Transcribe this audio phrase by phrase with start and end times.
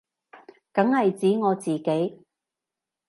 [0.73, 2.25] 梗係指我自己